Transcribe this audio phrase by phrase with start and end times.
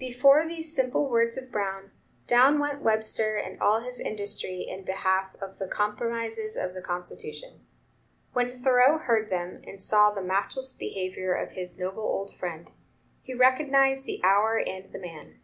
[0.00, 1.92] Before these simple words of Brown,
[2.26, 7.64] down went Webster and all his industry in behalf of the "compromises of the Constitution."
[8.32, 12.72] When Thoreau heard them, and saw the matchless behavior of his noble old friend,
[13.22, 15.38] he recognized the hour and the man.